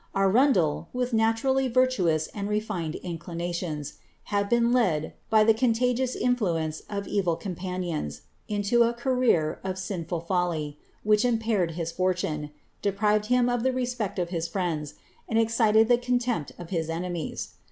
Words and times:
Arundel, 0.15 0.89
with 0.93 1.13
naturally 1.13 1.69
Tirtuous 1.69 2.25
and 2.33 2.49
refined 2.49 2.95
inclinations, 3.03 3.99
had 4.33 4.49
been 4.49 4.71
led, 4.73 5.13
by 5.29 5.43
the 5.43 5.53
contagious 5.53 6.15
influ 6.17 6.59
ence 6.59 6.81
of 6.89 7.07
evil 7.07 7.35
companions, 7.35 8.21
into 8.47 8.81
a 8.81 8.93
career 8.93 9.59
of 9.63 9.77
sinful 9.77 10.21
folly, 10.21 10.79
which 11.03 11.23
impaired 11.23 11.73
his 11.77 11.91
fortune, 11.91 12.49
deprived 12.81 13.27
him 13.27 13.47
of 13.47 13.61
the 13.61 13.71
respect 13.71 14.17
of 14.17 14.29
his 14.29 14.47
friends, 14.47 14.95
and 15.29 15.37
excited 15.37 15.87
the 15.87 15.99
contempt 15.99 16.51
of 16.57 16.71
his 16.71 16.89
enemies. 16.89 17.49